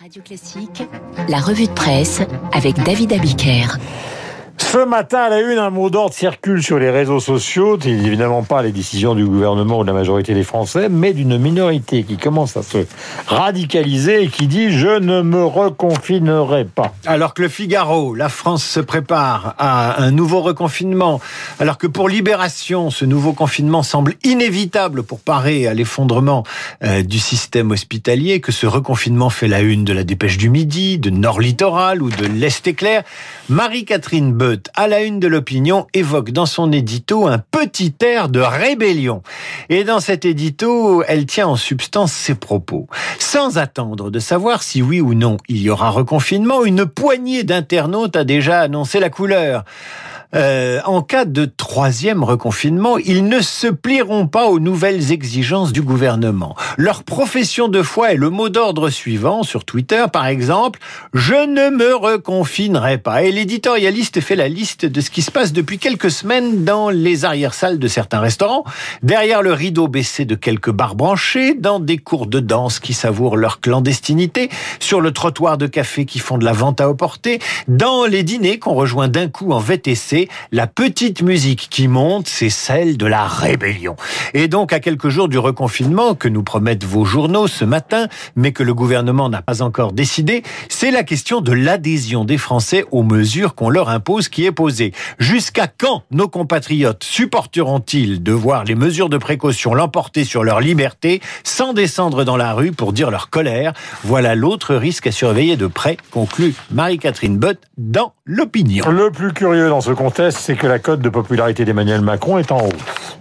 Radio 0.00 0.22
Classique, 0.22 0.82
la 1.28 1.38
revue 1.38 1.66
de 1.66 1.72
presse 1.72 2.20
avec 2.52 2.74
David 2.82 3.12
Abiker. 3.12 3.78
Ce 4.74 4.84
matin, 4.84 5.18
à 5.18 5.28
la 5.28 5.40
une, 5.40 5.58
un 5.58 5.70
mot 5.70 5.88
d'ordre 5.88 6.14
circule 6.14 6.60
sur 6.60 6.80
les 6.80 6.90
réseaux 6.90 7.20
sociaux. 7.20 7.78
C'est 7.80 7.90
évidemment 7.90 8.42
pas 8.42 8.60
les 8.60 8.72
décisions 8.72 9.14
du 9.14 9.24
gouvernement 9.24 9.78
ou 9.78 9.82
de 9.82 9.86
la 9.86 9.92
majorité 9.92 10.34
des 10.34 10.42
Français, 10.42 10.88
mais 10.88 11.12
d'une 11.12 11.38
minorité 11.38 12.02
qui 12.02 12.16
commence 12.16 12.56
à 12.56 12.64
se 12.64 12.78
radicaliser 13.28 14.24
et 14.24 14.26
qui 14.26 14.48
dit 14.48 14.72
je 14.72 14.98
ne 14.98 15.22
me 15.22 15.44
reconfinerai 15.44 16.64
pas. 16.64 16.92
Alors 17.06 17.34
que 17.34 17.42
le 17.42 17.48
Figaro, 17.48 18.16
la 18.16 18.28
France 18.28 18.64
se 18.64 18.80
prépare 18.80 19.54
à 19.58 20.02
un 20.02 20.10
nouveau 20.10 20.40
reconfinement, 20.40 21.20
alors 21.60 21.78
que 21.78 21.86
pour 21.86 22.08
Libération, 22.08 22.90
ce 22.90 23.04
nouveau 23.04 23.32
confinement 23.32 23.84
semble 23.84 24.16
inévitable 24.24 25.04
pour 25.04 25.20
parer 25.20 25.68
à 25.68 25.74
l'effondrement 25.74 26.42
euh, 26.82 27.04
du 27.04 27.20
système 27.20 27.70
hospitalier, 27.70 28.40
que 28.40 28.50
ce 28.50 28.66
reconfinement 28.66 29.30
fait 29.30 29.46
la 29.46 29.60
une 29.60 29.84
de 29.84 29.92
la 29.92 30.02
dépêche 30.02 30.36
du 30.36 30.50
Midi, 30.50 30.98
de 30.98 31.10
Nord 31.10 31.38
Littoral 31.38 32.02
ou 32.02 32.10
de 32.10 32.26
l'Est 32.26 32.66
éclair, 32.66 33.04
Marie-Catherine 33.48 34.32
À 34.74 34.88
la 34.88 35.02
une 35.02 35.20
de 35.20 35.28
l'opinion, 35.28 35.86
évoque 35.94 36.30
dans 36.30 36.46
son 36.46 36.72
édito 36.72 37.26
un 37.26 37.38
petit 37.38 37.94
air 38.00 38.28
de 38.28 38.40
rébellion. 38.40 39.22
Et 39.68 39.84
dans 39.84 40.00
cet 40.00 40.24
édito, 40.24 41.02
elle 41.06 41.26
tient 41.26 41.48
en 41.48 41.56
substance 41.56 42.12
ses 42.12 42.34
propos. 42.34 42.88
Sans 43.18 43.58
attendre 43.58 44.10
de 44.10 44.18
savoir 44.18 44.62
si 44.62 44.82
oui 44.82 45.00
ou 45.00 45.14
non 45.14 45.36
il 45.48 45.62
y 45.62 45.70
aura 45.70 45.90
reconfinement, 45.90 46.64
une 46.64 46.86
poignée 46.86 47.44
d'internautes 47.44 48.16
a 48.16 48.24
déjà 48.24 48.60
annoncé 48.60 49.00
la 49.00 49.10
couleur. 49.10 49.64
Euh, 50.34 50.80
en 50.84 51.02
cas 51.02 51.24
de 51.24 51.44
troisième 51.44 52.24
reconfinement, 52.24 52.98
ils 52.98 53.26
ne 53.28 53.40
se 53.40 53.68
plieront 53.68 54.26
pas 54.26 54.46
aux 54.46 54.58
nouvelles 54.58 55.12
exigences 55.12 55.72
du 55.72 55.82
gouvernement. 55.82 56.56
Leur 56.76 57.04
profession 57.04 57.68
de 57.68 57.82
foi 57.82 58.12
est 58.12 58.16
le 58.16 58.30
mot 58.30 58.48
d'ordre 58.48 58.90
suivant 58.90 59.42
sur 59.42 59.64
Twitter, 59.64 60.04
par 60.12 60.26
exemple, 60.26 60.80
je 61.12 61.34
ne 61.34 61.70
me 61.70 61.94
reconfinerai 61.94 62.98
pas. 62.98 63.22
Et 63.22 63.32
l'éditorialiste 63.32 64.20
fait 64.20 64.36
la 64.36 64.48
liste 64.48 64.86
de 64.86 65.00
ce 65.00 65.10
qui 65.10 65.22
se 65.22 65.30
passe 65.30 65.52
depuis 65.52 65.78
quelques 65.78 66.10
semaines 66.10 66.64
dans 66.64 66.90
les 66.90 67.24
arrière-salles 67.24 67.78
de 67.78 67.88
certains 67.88 68.20
restaurants, 68.20 68.64
derrière 69.02 69.42
le 69.42 69.52
rideau 69.52 69.88
baissé 69.88 70.24
de 70.24 70.34
quelques 70.34 70.70
bars 70.70 70.96
branchés, 70.96 71.54
dans 71.54 71.78
des 71.78 71.98
cours 71.98 72.26
de 72.26 72.40
danse 72.40 72.80
qui 72.80 72.94
savourent 72.94 73.36
leur 73.36 73.60
clandestinité, 73.60 74.48
sur 74.80 75.00
le 75.00 75.12
trottoir 75.12 75.58
de 75.58 75.66
café 75.66 76.04
qui 76.06 76.18
font 76.18 76.38
de 76.38 76.44
la 76.44 76.52
vente 76.52 76.80
à 76.80 76.88
emporter, 76.88 77.38
dans 77.68 78.04
les 78.04 78.22
dîners 78.22 78.58
qu'on 78.58 78.74
rejoint 78.74 79.08
d'un 79.08 79.28
coup 79.28 79.52
en 79.52 79.58
VTC, 79.58 80.23
la 80.52 80.66
petite 80.66 81.22
musique 81.22 81.68
qui 81.70 81.88
monte, 81.88 82.28
c'est 82.28 82.50
celle 82.50 82.96
de 82.96 83.06
la 83.06 83.26
rébellion. 83.26 83.96
Et 84.32 84.48
donc, 84.48 84.72
à 84.72 84.80
quelques 84.80 85.08
jours 85.08 85.28
du 85.28 85.38
reconfinement 85.38 86.14
que 86.14 86.28
nous 86.28 86.42
promettent 86.42 86.84
vos 86.84 87.04
journaux 87.04 87.46
ce 87.46 87.64
matin, 87.64 88.08
mais 88.36 88.52
que 88.52 88.62
le 88.62 88.74
gouvernement 88.74 89.28
n'a 89.28 89.42
pas 89.42 89.62
encore 89.62 89.92
décidé, 89.92 90.42
c'est 90.68 90.90
la 90.90 91.02
question 91.02 91.40
de 91.40 91.52
l'adhésion 91.52 92.24
des 92.24 92.38
Français 92.38 92.84
aux 92.90 93.02
mesures 93.02 93.54
qu'on 93.54 93.70
leur 93.70 93.88
impose 93.88 94.28
qui 94.28 94.44
est 94.44 94.52
posée. 94.52 94.92
Jusqu'à 95.18 95.66
quand 95.66 96.02
nos 96.10 96.28
compatriotes 96.28 97.04
supporteront-ils 97.04 98.22
de 98.22 98.32
voir 98.32 98.64
les 98.64 98.74
mesures 98.74 99.08
de 99.08 99.18
précaution 99.18 99.74
l'emporter 99.74 100.24
sur 100.24 100.44
leur 100.44 100.60
liberté 100.60 101.20
sans 101.42 101.72
descendre 101.72 102.24
dans 102.24 102.36
la 102.36 102.52
rue 102.52 102.72
pour 102.72 102.92
dire 102.92 103.10
leur 103.10 103.30
colère? 103.30 103.72
Voilà 104.02 104.34
l'autre 104.34 104.74
risque 104.74 105.06
à 105.06 105.12
surveiller 105.12 105.56
de 105.56 105.66
près, 105.66 105.96
conclut 106.10 106.54
Marie-Catherine 106.70 107.38
Bott 107.38 107.58
dans 107.76 108.12
l'opinion. 108.24 108.88
Le 108.90 109.10
plus 109.10 109.32
curieux 109.32 109.68
dans 109.68 109.80
ce 109.80 109.90
contexte, 110.04 110.40
c'est 110.42 110.54
que 110.54 110.66
la 110.66 110.78
cote 110.78 111.00
de 111.00 111.08
popularité 111.08 111.64
d'Emmanuel 111.64 112.02
Macron 112.02 112.36
est 112.36 112.52
en 112.52 112.58
haut. 112.58 112.72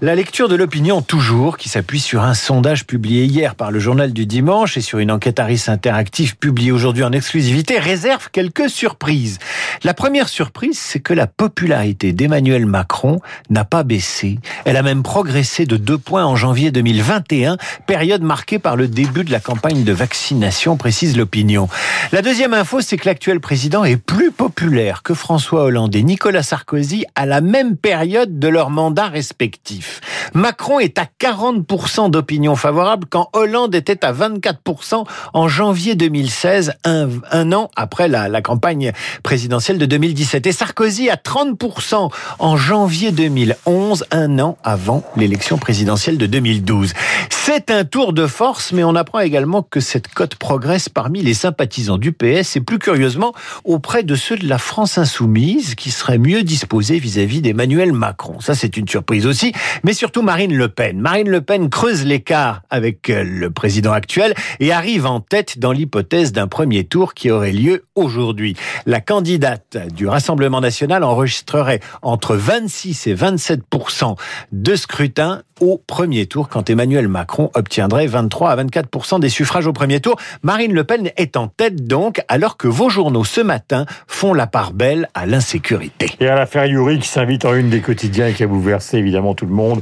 La 0.02 0.16
lecture 0.16 0.50
de 0.50 0.56
l'opinion, 0.56 1.02
toujours, 1.02 1.58
qui 1.58 1.70
s'appuie 1.70 2.02
sur 2.02 2.24
un 2.24 2.34
sondage 2.34 2.86
publié 2.86 3.24
hier 3.24 3.56
par 3.56 3.72
le 3.72 3.80
journal 3.80 4.12
du 4.12 4.26
dimanche 4.26 4.76
et 4.76 4.82
sur 4.82 5.00
une 5.00 5.10
enquête 5.10 5.40
interactive 5.40 6.36
publiée 6.36 6.74
aujourd'hui 6.74 7.06
en 7.06 7.14
exclusivité, 7.14 7.80
réserve 7.80 8.30
quelques 8.30 8.70
surprises. 8.70 9.40
La 9.86 9.94
première 9.94 10.28
surprise, 10.28 10.78
c'est 10.78 11.00
que 11.00 11.14
la 11.14 11.26
popularité 11.26 12.12
d'Emmanuel 12.12 12.66
Macron 12.66 13.22
n'a 13.50 13.64
pas 13.64 13.84
baissé. 13.84 14.40
Elle 14.66 14.76
a 14.76 14.84
même 14.84 15.04
progressé 15.04 15.66
de 15.66 15.78
deux 15.78 15.98
points 15.98 16.26
en 16.26 16.36
janvier 16.36 16.72
2021, 16.72 17.56
période 17.88 18.24
marquée 18.24 18.60
par 18.60 18.76
le 18.76 18.90
début 18.90 19.24
de 19.24 19.32
la 19.32 19.40
campagne 19.40 19.86
de 19.86 19.94
vaccination, 19.94 20.76
précise 20.76 21.16
l'opinion. 21.16 21.70
La 22.12 22.22
deuxième 22.22 22.54
info, 22.54 22.82
c'est 22.82 22.98
que 22.98 23.08
l'actuel 23.08 23.40
président 23.40 23.86
est 23.86 23.96
plus 23.96 24.34
populaire 24.34 25.02
que 25.02 25.14
François 25.14 25.64
Hollande 25.64 25.96
et 25.96 26.04
Nicolas 26.04 26.44
Sarkozy 26.44 26.73
à 27.16 27.26
la 27.26 27.42
même 27.42 27.78
période 27.78 28.40
de 28.40 28.48
leur 28.48 28.70
mandat 28.70 29.08
respectif. 29.08 30.02
Macron 30.34 30.80
est 30.80 30.98
à 30.98 31.06
40% 31.20 32.10
d'opinion 32.10 32.56
favorable 32.56 33.08
quand 33.10 33.30
Hollande 33.34 33.76
était 33.76 34.04
à 34.04 34.12
24% 34.12 35.06
en 35.34 35.48
janvier 35.48 35.96
2016, 35.96 36.74
un, 36.84 37.52
an 37.52 37.70
après 37.76 38.08
la, 38.08 38.28
la 38.30 38.42
campagne 38.42 38.92
présidentielle 39.22 39.78
de 39.78 39.86
2017. 39.86 40.48
Et 40.48 40.52
Sarkozy 40.52 41.10
à 41.10 41.16
30% 41.16 42.12
en 42.40 42.58
janvier 42.58 43.12
2011, 43.12 44.06
un 44.12 44.40
an 44.40 44.58
avant 44.64 45.04
l'élection 45.16 45.58
présidentielle 45.58 46.18
de 46.18 46.26
2012. 46.26 46.94
C'est 47.46 47.72
un 47.72 47.84
tour 47.84 48.14
de 48.14 48.26
force, 48.26 48.72
mais 48.72 48.86
on 48.86 48.96
apprend 48.96 49.20
également 49.20 49.64
que 49.64 49.82
cette 49.82 50.08
cote 50.08 50.36
progresse 50.36 50.88
parmi 50.88 51.22
les 51.22 51.34
sympathisants 51.34 51.98
du 51.98 52.14
PS 52.14 52.56
et 52.56 52.62
plus 52.62 52.80
curieusement 52.80 53.34
auprès 53.66 54.04
de 54.04 54.16
ceux 54.16 54.38
de 54.38 54.48
la 54.48 54.58
France 54.58 54.98
insoumise 54.98 55.76
qui 55.76 55.92
seraient 55.92 56.18
mieux 56.18 56.44
disposés 56.44 57.00
vis-à-vis 57.00 57.42
d'Emmanuel 57.42 57.92
Macron. 57.92 58.40
Ça, 58.40 58.56
c'est 58.56 58.78
une 58.78 58.88
surprise 58.88 59.28
aussi, 59.28 59.52
mais 59.84 59.92
surtout 59.92 60.22
Marine 60.22 60.56
Le 60.56 60.70
Pen. 60.70 61.02
Marine 61.02 61.28
Le 61.28 61.42
Pen 61.42 61.70
creuse 61.70 62.06
l'écart 62.06 62.62
avec 62.70 63.10
euh, 63.10 63.26
le 63.26 63.52
président 63.52 63.92
actuel 63.92 64.36
et 64.62 64.72
arrive 64.72 65.06
en 65.06 65.20
tête 65.20 65.60
dans 65.60 65.74
l'hypothèse 65.74 66.32
d'un 66.32 66.48
premier 66.48 66.86
tour 66.86 67.14
qui 67.14 67.30
aurait 67.30 67.52
lieu 67.52 67.84
aujourd'hui. 67.96 68.56
La 68.86 69.02
candidate 69.02 69.78
du 69.94 70.08
Rassemblement 70.08 70.62
national 70.62 71.04
enregistrerait 71.04 71.82
entre 72.04 72.38
26 72.38 73.08
et 73.08 73.16
27% 73.16 74.16
de 74.54 74.76
scrutin 74.78 75.42
au 75.60 75.78
premier 75.78 76.26
tour 76.26 76.50
quand 76.50 76.70
Emmanuel 76.70 77.08
Macron 77.08 77.33
obtiendrait 77.40 78.08
23 78.08 78.52
à 78.52 78.64
24% 78.64 79.20
des 79.20 79.30
suffrages 79.30 79.68
au 79.68 79.74
premier 79.74 80.00
tour. 80.00 80.16
Marine 80.44 80.74
Le 80.74 80.84
Pen 80.84 81.12
est 81.18 81.38
en 81.38 81.48
tête 81.48 81.88
donc 81.88 82.22
alors 82.28 82.58
que 82.58 82.68
vos 82.68 82.90
journaux 82.90 83.24
ce 83.24 83.42
matin 83.42 83.86
font 84.08 84.34
la 84.34 84.48
part 84.48 84.74
belle 84.74 85.10
à 85.14 85.26
l'insécurité. 85.26 86.08
Et 86.20 86.28
à 86.28 86.36
l'affaire 86.36 86.66
Yuri 86.66 87.00
qui 87.00 87.08
s'invite 87.08 87.46
en 87.46 87.54
une 87.54 87.70
des 87.70 87.82
quotidiens 87.82 88.28
et 88.28 88.34
qui 88.34 88.44
a 88.44 88.48
bouleversé 88.48 88.98
évidemment 88.98 89.34
tout 89.34 89.46
le 89.46 89.54
monde. 89.54 89.82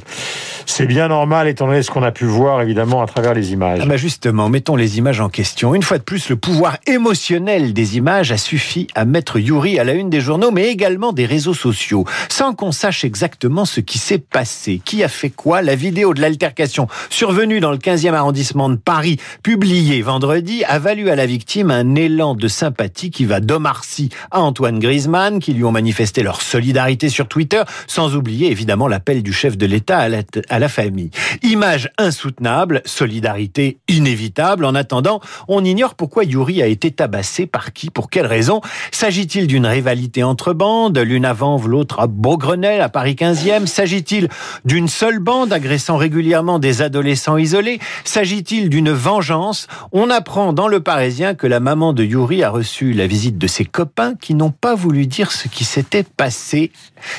C'est 0.66 0.86
bien 0.86 1.08
normal 1.08 1.48
étant 1.48 1.68
donné 1.68 1.84
ce 1.84 1.92
qu'on 1.92 2.04
a 2.04 2.12
pu 2.12 2.26
voir 2.26 2.62
évidemment 2.62 3.02
à 3.02 3.08
travers 3.08 3.34
les 3.34 3.52
images. 3.52 3.80
Ah 3.82 3.86
bah 3.86 3.98
justement, 3.98 4.50
mettons 4.50 4.76
les 4.76 4.98
images 4.98 5.20
en 5.20 5.30
question. 5.30 5.76
Une 5.76 5.84
fois 5.84 5.98
de 5.98 6.04
plus, 6.04 6.30
le 6.30 6.36
pouvoir 6.36 6.78
émotionnel 6.88 7.74
des 7.74 7.98
images 7.98 8.32
a 8.32 8.38
suffi 8.38 8.88
à 8.96 9.06
mettre 9.06 9.40
Yuri 9.40 9.80
à 9.80 9.84
la 9.84 9.94
une 9.94 10.10
des 10.10 10.22
journaux, 10.22 10.52
mais 10.52 10.70
également 10.70 11.14
des 11.14 11.26
réseaux 11.26 11.54
sociaux, 11.54 12.06
sans 12.30 12.54
qu'on 12.54 12.72
sache 12.72 13.04
exactement 13.04 13.66
ce 13.66 13.82
qui 13.82 13.98
s'est 13.98 14.20
passé, 14.20 14.82
qui 14.84 15.04
a 15.04 15.08
fait 15.08 15.30
quoi. 15.30 15.62
La 15.62 15.76
vidéo 15.76 16.14
de 16.14 16.22
l'altercation 16.22 16.88
survenue 17.10 17.41
dans 17.42 17.72
le 17.72 17.78
15e 17.78 18.14
arrondissement 18.14 18.70
de 18.70 18.76
Paris, 18.76 19.18
publiée 19.42 20.04
vendredi, 20.04 20.64
a 20.66 20.78
valu 20.78 21.10
à 21.10 21.16
la 21.16 21.26
victime 21.26 21.72
un 21.72 21.96
élan 21.96 22.36
de 22.36 22.48
sympathie 22.48 23.10
qui 23.10 23.26
va 23.26 23.40
d'Omar 23.40 23.84
Sy 23.84 24.10
à 24.30 24.42
Antoine 24.42 24.78
Griezmann, 24.78 25.40
qui 25.40 25.54
lui 25.54 25.64
ont 25.64 25.72
manifesté 25.72 26.22
leur 26.22 26.40
solidarité 26.40 27.10
sur 27.10 27.28
Twitter, 27.28 27.64
sans 27.88 28.16
oublier 28.16 28.52
évidemment 28.52 28.88
l'appel 28.88 29.24
du 29.24 29.34
chef 29.34 29.58
de 29.58 29.66
l'État 29.66 29.98
à 29.98 30.08
la, 30.08 30.22
à 30.50 30.60
la 30.60 30.70
famille. 30.70 31.10
Image 31.42 31.90
insoutenable, 31.98 32.84
solidarité 32.86 33.80
inévitable. 33.88 34.64
En 34.64 34.76
attendant, 34.76 35.20
on 35.48 35.66
ignore 35.66 35.96
pourquoi 35.96 36.26
Yuri 36.26 36.62
a 36.62 36.68
été 36.68 36.92
tabassé, 36.92 37.48
par 37.48 37.74
qui, 37.74 37.90
pour 37.90 38.12
quelle 38.12 38.28
raison. 38.28 38.62
S'agit-il 38.92 39.48
d'une 39.48 39.66
rivalité 39.66 40.22
entre 40.22 40.54
bandes, 40.54 41.00
l'une 41.00 41.26
à 41.26 41.34
Vanves, 41.34 41.68
l'autre 41.68 42.02
à 42.02 42.08
Beaugrenelle, 42.08 42.82
à 42.82 42.90
Paris 42.90 43.16
15e 43.16 43.66
S'agit-il 43.66 44.30
d'une 44.64 44.88
seule 44.88 45.18
bande 45.18 45.52
agressant 45.52 45.98
régulièrement 45.98 46.60
des 46.60 46.84
adolescents 46.84 47.31
isolés 47.38 47.80
S'agit-il 48.04 48.70
d'une 48.70 48.92
vengeance? 48.92 49.68
On 49.92 50.10
apprend 50.10 50.54
dans 50.54 50.68
Le 50.68 50.80
Parisien 50.80 51.36
que 51.36 51.48
la 51.48 51.60
maman 51.60 51.94
de 51.94 52.04
Yuri 52.04 52.44
a 52.44 52.50
reçu 52.50 52.94
la 52.94 53.08
visite 53.08 53.38
de 53.38 53.48
ses 53.48 53.66
copains 53.66 54.16
qui 54.16 54.34
n'ont 54.34 54.52
pas 54.52 54.76
voulu 54.76 55.08
dire 55.08 55.32
ce 55.32 55.48
qui 55.48 55.64
s'était 55.64 56.04
passé. 56.04 56.72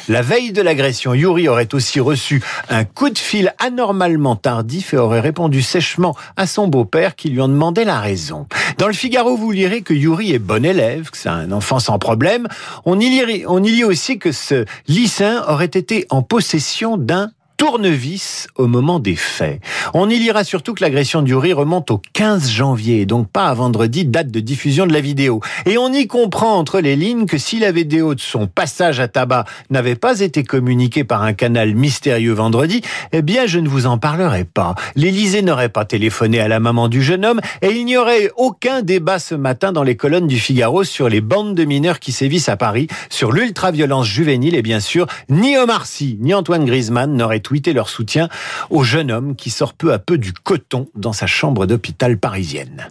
La 0.08 0.22
veille 0.22 0.52
de 0.52 0.62
l'agression, 0.62 1.14
Yuri 1.14 1.48
aurait 1.48 1.74
aussi 1.74 2.00
reçu 2.00 2.42
un 2.68 2.84
coup 2.84 3.10
de 3.10 3.18
fil 3.18 3.54
anormalement 3.58 4.36
tardif 4.36 4.94
et 4.94 4.96
aurait 4.96 5.20
répondu 5.20 5.62
sèchement 5.62 6.16
à 6.36 6.46
son 6.46 6.68
beau-père 6.68 7.16
qui 7.16 7.28
lui 7.28 7.40
en 7.40 7.48
demandait 7.48 7.84
la 7.84 8.00
raison. 8.00 8.46
Dans 8.78 8.86
le 8.86 8.92
Figaro, 8.92 9.36
vous 9.36 9.50
lirez 9.50 9.82
que 9.82 9.94
Yuri 9.94 10.32
est 10.32 10.38
bon 10.38 10.64
élève, 10.64 11.10
que 11.10 11.16
c'est 11.16 11.28
un 11.28 11.52
enfant 11.52 11.78
sans 11.78 11.98
problème. 11.98 12.48
On 12.84 12.98
y 12.98 13.10
lit 13.10 13.84
aussi 13.84 14.18
que 14.18 14.32
ce 14.32 14.64
lycéen 14.88 15.42
aurait 15.48 15.66
été 15.66 16.06
en 16.10 16.22
possession 16.22 16.96
d'un 16.96 17.30
tournevis 17.56 18.48
au 18.56 18.66
moment 18.66 18.98
des 18.98 19.16
faits. 19.16 19.60
On 19.94 20.08
y 20.10 20.18
lira 20.18 20.44
surtout 20.44 20.74
que 20.74 20.82
l'agression 20.82 21.22
du 21.22 21.34
riz 21.34 21.52
remonte 21.52 21.90
au 21.90 22.00
15 22.12 22.50
janvier, 22.50 23.06
donc 23.06 23.30
pas 23.30 23.46
à 23.46 23.54
vendredi, 23.54 24.04
date 24.04 24.30
de 24.30 24.40
diffusion 24.40 24.86
de 24.86 24.92
la 24.92 25.00
vidéo. 25.00 25.40
Et 25.66 25.78
on 25.78 25.92
y 25.92 26.06
comprend 26.06 26.58
entre 26.58 26.80
les 26.80 26.96
lignes 26.96 27.26
que 27.26 27.38
si 27.38 27.58
la 27.58 27.72
vidéo 27.72 28.14
de 28.14 28.20
son 28.20 28.46
passage 28.46 29.00
à 29.00 29.08
tabac 29.08 29.44
n'avait 29.70 29.94
pas 29.94 30.20
été 30.20 30.44
communiquée 30.44 31.04
par 31.04 31.22
un 31.22 31.32
canal 31.32 31.74
mystérieux 31.74 32.32
vendredi, 32.32 32.82
eh 33.12 33.22
bien 33.22 33.46
je 33.46 33.58
ne 33.58 33.68
vous 33.68 33.86
en 33.86 33.98
parlerai 33.98 34.44
pas. 34.44 34.74
L'Élysée 34.96 35.42
n'aurait 35.42 35.68
pas 35.68 35.84
téléphoné 35.84 36.40
à 36.40 36.48
la 36.48 36.60
maman 36.60 36.88
du 36.88 37.02
jeune 37.02 37.24
homme 37.24 37.40
et 37.60 37.70
il 37.70 37.84
n'y 37.84 37.96
aurait 37.96 38.30
aucun 38.36 38.82
débat 38.82 39.18
ce 39.18 39.34
matin 39.34 39.72
dans 39.72 39.82
les 39.82 39.96
colonnes 39.96 40.26
du 40.26 40.38
Figaro 40.38 40.84
sur 40.84 41.08
les 41.08 41.20
bandes 41.20 41.54
de 41.54 41.64
mineurs 41.64 42.00
qui 42.00 42.12
sévissent 42.12 42.48
à 42.48 42.56
Paris, 42.56 42.88
sur 43.10 43.32
l'ultraviolence 43.32 44.06
juvénile 44.06 44.54
et 44.54 44.62
bien 44.62 44.80
sûr, 44.80 45.06
ni 45.28 45.56
Omar 45.56 45.86
Sy 45.86 46.18
ni 46.20 46.34
Antoine 46.34 46.64
Griezmann 46.64 47.14
n'auraient 47.14 47.40
tweeté 47.42 47.72
leur 47.72 47.88
soutien 47.88 48.28
au 48.70 48.82
jeune 48.84 49.10
homme 49.10 49.36
qui 49.36 49.50
sort 49.50 49.74
peu 49.74 49.92
à 49.92 49.98
peu 49.98 50.16
du 50.16 50.32
coton 50.32 50.88
dans 50.94 51.12
sa 51.12 51.26
chambre 51.26 51.66
d'hôpital 51.66 52.18
parisienne. 52.18 52.88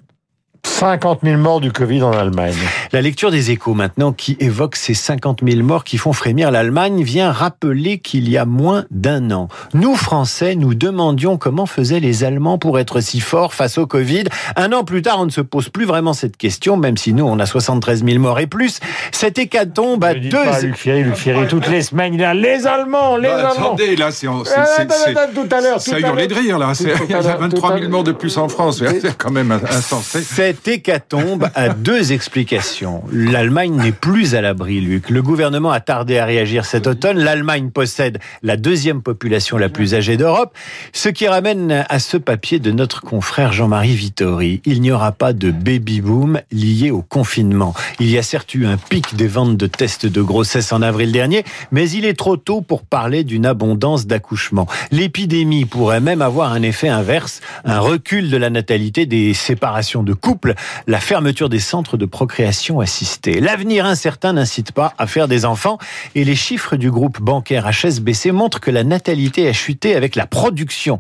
50 0.65 1.19
000 1.23 1.37
morts 1.37 1.59
du 1.61 1.71
Covid 1.71 2.01
en 2.03 2.11
Allemagne. 2.11 2.55
La 2.91 3.01
lecture 3.01 3.29
des 3.31 3.51
échos 3.51 3.73
maintenant 3.73 4.11
qui 4.13 4.35
évoque 4.39 4.75
ces 4.75 4.93
50 4.93 5.41
000 5.47 5.61
morts 5.63 5.83
qui 5.83 5.97
font 5.97 6.13
frémir 6.13 6.49
l'Allemagne 6.51 7.03
vient 7.03 7.31
rappeler 7.31 7.99
qu'il 7.99 8.29
y 8.29 8.37
a 8.37 8.45
moins 8.45 8.85
d'un 8.91 9.31
an, 9.31 9.47
nous 9.73 9.95
Français 9.95 10.55
nous 10.55 10.73
demandions 10.73 11.37
comment 11.37 11.65
faisaient 11.65 11.99
les 11.99 12.23
Allemands 12.23 12.57
pour 12.57 12.79
être 12.79 12.99
si 13.01 13.19
forts 13.19 13.53
face 13.53 13.77
au 13.77 13.85
Covid. 13.87 14.23
Un 14.55 14.71
an 14.73 14.83
plus 14.83 15.01
tard, 15.01 15.19
on 15.19 15.25
ne 15.25 15.29
se 15.31 15.41
pose 15.41 15.69
plus 15.69 15.85
vraiment 15.85 16.13
cette 16.13 16.37
question, 16.37 16.77
même 16.77 16.97
si 16.97 17.13
nous 17.13 17.25
on 17.25 17.37
a 17.39 17.45
73 17.45 18.03
000 18.03 18.19
morts 18.19 18.39
et 18.39 18.47
plus. 18.47 18.79
Cette 19.11 19.37
hécatombe 19.39 20.03
à 20.03 20.13
deux... 20.15 20.29
pas 20.29 20.59
Luc 20.61 20.75
Ferry, 20.77 21.03
Luc 21.03 21.15
Ferry, 21.15 21.47
toutes 21.47 21.67
les 21.69 21.81
semaines, 21.81 22.13
il 22.15 22.23
a 22.23 22.33
les 22.33 22.65
Allemands, 22.67 23.17
les 23.17 23.27
Bah, 23.29 23.49
Allemands. 23.51 23.65
attendez, 23.67 23.95
là, 23.95 24.11
c'est. 24.11 24.27
c'est- 24.27 24.49
c'est- 24.75 24.81
attends, 24.81 24.93
c'est- 25.05 25.17
attends, 25.17 25.31
tout 25.33 25.55
à 25.55 25.61
l'heure, 25.61 25.81
Ça 25.81 25.99
l'heure. 25.99 26.15
de 26.15 26.33
rire, 26.33 26.57
là. 26.59 26.73
Il 26.79 26.87
y 26.87 27.13
a 27.13 27.21
l'heure, 27.21 27.37
23 27.39 27.69
tout 27.69 27.75
à 27.75 27.79
000 27.79 27.91
morts 27.91 28.03
de 28.03 28.11
plus 28.11 28.37
en 28.37 28.47
France. 28.47 28.81
C'est 29.01 29.17
quand 29.17 29.31
même 29.31 29.51
insensé. 29.69 30.21
Cette 30.51 30.67
hécatombe 30.67 31.47
a 31.55 31.69
deux 31.69 32.11
explications. 32.11 33.03
L'Allemagne 33.09 33.73
n'est 33.73 33.93
plus 33.93 34.35
à 34.35 34.41
l'abri, 34.41 34.81
Luc. 34.81 35.09
Le 35.09 35.21
gouvernement 35.21 35.71
a 35.71 35.79
tardé 35.79 36.17
à 36.17 36.25
réagir 36.25 36.65
cet 36.65 36.87
automne. 36.87 37.19
L'Allemagne 37.19 37.69
possède 37.69 38.19
la 38.43 38.57
deuxième 38.57 39.01
population 39.01 39.57
la 39.57 39.69
plus 39.69 39.95
âgée 39.95 40.17
d'Europe, 40.17 40.53
ce 40.91 41.07
qui 41.07 41.25
ramène 41.25 41.85
à 41.87 41.99
ce 41.99 42.17
papier 42.17 42.59
de 42.59 42.71
notre 42.71 42.99
confrère 42.99 43.53
Jean-Marie 43.53 43.95
Vittori. 43.95 44.61
Il 44.65 44.81
n'y 44.81 44.91
aura 44.91 45.13
pas 45.13 45.31
de 45.31 45.51
baby-boom 45.51 46.41
lié 46.51 46.91
au 46.91 47.01
confinement. 47.01 47.73
Il 48.01 48.09
y 48.09 48.17
a 48.17 48.21
certes 48.21 48.53
eu 48.53 48.65
un 48.65 48.75
pic 48.75 49.15
des 49.15 49.27
ventes 49.27 49.55
de 49.55 49.67
tests 49.67 50.05
de 50.05 50.21
grossesse 50.21 50.73
en 50.73 50.81
avril 50.81 51.13
dernier, 51.13 51.45
mais 51.71 51.89
il 51.89 52.03
est 52.03 52.19
trop 52.19 52.35
tôt 52.35 52.59
pour 52.59 52.81
parler 52.81 53.23
d'une 53.23 53.45
abondance 53.45 54.05
d'accouchements. 54.05 54.67
L'épidémie 54.91 55.63
pourrait 55.63 56.01
même 56.01 56.21
avoir 56.21 56.51
un 56.51 56.61
effet 56.61 56.89
inverse, 56.89 57.39
un 57.63 57.79
recul 57.79 58.29
de 58.29 58.35
la 58.35 58.49
natalité 58.49 59.05
des 59.05 59.33
séparations 59.33 60.03
de 60.03 60.11
couples, 60.11 60.40
la 60.87 60.99
fermeture 60.99 61.49
des 61.49 61.59
centres 61.59 61.97
de 61.97 62.05
procréation 62.05 62.79
assistée. 62.79 63.39
L'avenir 63.39 63.85
incertain 63.85 64.33
n'incite 64.33 64.71
pas 64.71 64.93
à 64.97 65.07
faire 65.07 65.27
des 65.27 65.45
enfants 65.45 65.77
et 66.15 66.23
les 66.23 66.35
chiffres 66.35 66.75
du 66.75 66.91
groupe 66.91 67.21
bancaire 67.21 67.69
HSBC 67.69 68.31
montrent 68.31 68.59
que 68.59 68.71
la 68.71 68.83
natalité 68.83 69.47
a 69.47 69.53
chuté 69.53 69.95
avec 69.95 70.15
la 70.15 70.25
production. 70.25 70.99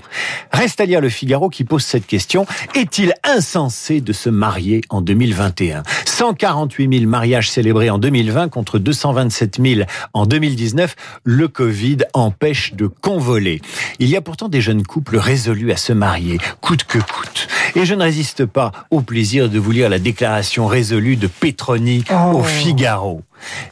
Reste 0.51 0.81
à 0.81 0.85
lire 0.85 1.01
le 1.01 1.09
Figaro 1.09 1.49
qui 1.49 1.63
pose 1.63 1.83
cette 1.83 2.07
question. 2.07 2.45
Est-il 2.75 3.13
insensé 3.23 4.01
de 4.01 4.13
se 4.13 4.29
marier 4.29 4.81
en 4.89 5.01
2021 5.01 5.83
148 6.05 6.99
000 6.99 7.09
mariages 7.09 7.49
célébrés 7.49 7.89
en 7.89 7.97
2020 7.97 8.49
contre 8.49 8.79
227 8.79 9.59
000 9.61 9.81
en 10.13 10.25
2019. 10.25 10.95
Le 11.23 11.47
Covid 11.47 11.97
empêche 12.13 12.73
de 12.73 12.87
convoler. 12.87 13.61
Il 13.99 14.09
y 14.09 14.15
a 14.15 14.21
pourtant 14.21 14.49
des 14.49 14.61
jeunes 14.61 14.83
couples 14.83 15.17
résolus 15.17 15.71
à 15.71 15.77
se 15.77 15.93
marier, 15.93 16.37
coûte 16.61 16.83
que 16.83 16.99
coûte. 16.99 17.47
Et 17.75 17.85
je 17.85 17.95
ne 17.95 18.03
résiste 18.03 18.45
pas 18.45 18.71
au 18.91 19.01
plaisir 19.01 19.30
de 19.31 19.59
vous 19.59 19.71
lire 19.71 19.87
la 19.87 19.99
déclaration 19.99 20.67
résolue 20.67 21.15
de 21.15 21.27
Petroni 21.27 22.03
au 22.33 22.43
Figaro. 22.43 23.21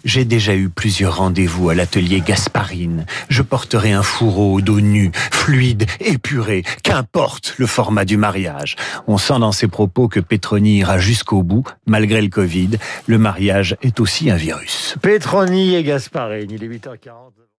J'ai 0.05 0.23
déjà 0.23 0.55
eu 0.55 0.69
plusieurs 0.69 1.17
rendez-vous 1.17 1.69
à 1.69 1.75
l'atelier 1.75 2.23
Gasparine. 2.25 3.05
Je 3.27 3.41
porterai 3.41 3.91
un 3.91 4.01
fourreau 4.01 4.53
au 4.53 4.61
dos 4.61 4.79
nu, 4.79 5.11
fluide, 5.13 5.85
épuré, 5.99 6.63
qu'importe 6.83 7.55
le 7.57 7.67
format 7.67 8.05
du 8.05 8.15
mariage. 8.15 8.77
On 9.07 9.17
sent 9.17 9.39
dans 9.39 9.51
ses 9.51 9.67
propos 9.67 10.07
que 10.07 10.21
Petroni 10.21 10.77
ira 10.77 10.97
jusqu'au 10.97 11.43
bout, 11.43 11.67
malgré 11.85 12.21
le 12.21 12.29
Covid. 12.29 12.71
Le 13.07 13.17
mariage 13.17 13.75
est 13.81 13.99
aussi 13.99 14.31
un 14.31 14.37
virus. 14.37 14.95
Petroni 15.01 15.75
et 15.75 15.83
Gasparini, 15.83 16.55
il 16.55 16.63
est 16.63 16.69
8h40. 16.69 17.39